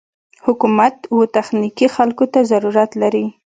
[0.45, 3.25] حکومت و تخنيکي خلکو ته ضرورت لري.